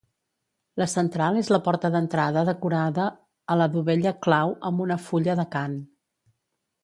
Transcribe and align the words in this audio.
La 0.81 0.85
central 0.91 1.35
és 1.41 1.49
la 1.55 1.59
porta 1.67 1.89
d'entrada 1.95 2.43
decorada 2.47 3.05
a 3.55 3.57
la 3.61 3.67
dovella 3.75 4.13
clau 4.27 4.53
amb 4.71 4.85
una 4.87 4.97
fulla 5.09 5.37
d'acant. 5.41 5.77